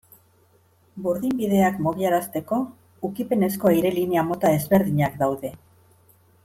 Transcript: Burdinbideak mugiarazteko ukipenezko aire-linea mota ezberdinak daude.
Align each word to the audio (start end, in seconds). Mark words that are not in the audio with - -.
Burdinbideak 1.07 1.77
mugiarazteko 1.89 2.59
ukipenezko 3.11 3.73
aire-linea 3.73 4.27
mota 4.31 4.55
ezberdinak 4.59 5.25
daude. 5.25 5.57